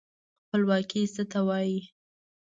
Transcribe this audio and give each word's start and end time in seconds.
خپلواکي 0.45 1.01
څه 1.13 1.23
ته 1.31 1.39
وايي. 1.47 1.79